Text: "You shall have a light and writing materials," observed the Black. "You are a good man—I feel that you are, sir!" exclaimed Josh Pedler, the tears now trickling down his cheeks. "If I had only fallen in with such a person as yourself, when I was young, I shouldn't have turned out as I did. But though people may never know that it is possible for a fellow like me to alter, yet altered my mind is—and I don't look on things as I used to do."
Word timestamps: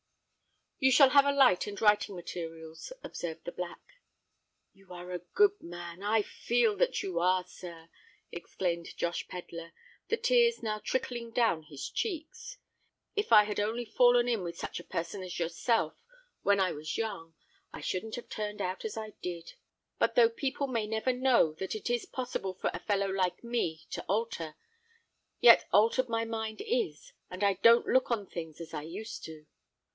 "You 0.79 0.89
shall 0.91 1.09
have 1.11 1.27
a 1.27 1.31
light 1.31 1.67
and 1.67 1.79
writing 1.79 2.15
materials," 2.15 2.91
observed 3.03 3.45
the 3.45 3.51
Black. 3.51 3.79
"You 4.73 4.91
are 4.91 5.11
a 5.11 5.19
good 5.19 5.61
man—I 5.61 6.23
feel 6.23 6.75
that 6.77 7.03
you 7.03 7.19
are, 7.19 7.45
sir!" 7.45 7.87
exclaimed 8.31 8.97
Josh 8.97 9.27
Pedler, 9.27 9.73
the 10.07 10.17
tears 10.17 10.63
now 10.63 10.79
trickling 10.79 11.29
down 11.29 11.61
his 11.61 11.87
cheeks. 11.87 12.57
"If 13.15 13.31
I 13.31 13.43
had 13.43 13.59
only 13.59 13.85
fallen 13.85 14.27
in 14.27 14.41
with 14.41 14.57
such 14.57 14.79
a 14.79 14.83
person 14.83 15.21
as 15.21 15.37
yourself, 15.37 16.03
when 16.41 16.59
I 16.59 16.71
was 16.71 16.97
young, 16.97 17.35
I 17.71 17.81
shouldn't 17.81 18.15
have 18.15 18.27
turned 18.27 18.59
out 18.59 18.83
as 18.83 18.97
I 18.97 19.11
did. 19.21 19.53
But 19.99 20.15
though 20.15 20.29
people 20.29 20.65
may 20.65 20.87
never 20.87 21.13
know 21.13 21.53
that 21.59 21.75
it 21.75 21.91
is 21.91 22.07
possible 22.07 22.55
for 22.55 22.71
a 22.73 22.79
fellow 22.79 23.05
like 23.11 23.43
me 23.43 23.83
to 23.91 24.01
alter, 24.09 24.55
yet 25.39 25.67
altered 25.71 26.09
my 26.09 26.25
mind 26.25 26.59
is—and 26.61 27.43
I 27.43 27.53
don't 27.61 27.85
look 27.85 28.09
on 28.09 28.25
things 28.25 28.59
as 28.59 28.73
I 28.73 28.81
used 28.81 29.23
to 29.25 29.41
do." 29.41 29.47